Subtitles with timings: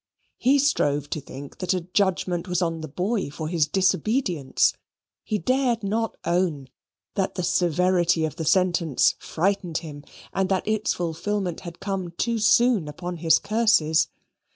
[0.39, 4.73] He strove to think that a judgment was on the boy for his disobedience.
[5.23, 6.69] He dared not own
[7.13, 10.03] that the severity of the sentence frightened him,
[10.33, 14.07] and that its fulfilment had come too soon upon his curses.